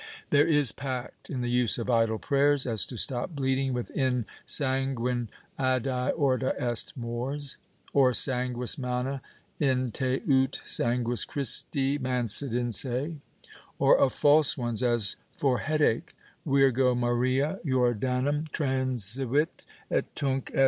[0.31, 4.25] There is pact in the use of idle prayers, as to stop bleeding with In
[4.47, 7.57] san guine Adce orta est mors,
[7.93, 9.21] or Sanguis mane
[9.59, 13.17] in te ut sanguis Christi mansit in se;
[13.77, 16.15] or of false ones, as for head ache
[16.47, 20.59] Virgo Maria Jor danum transivit et tunc S.